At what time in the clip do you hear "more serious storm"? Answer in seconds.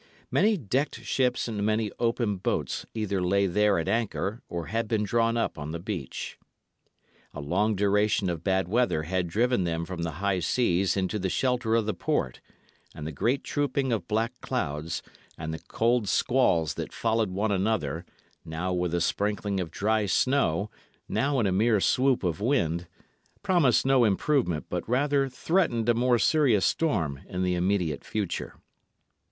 25.93-27.19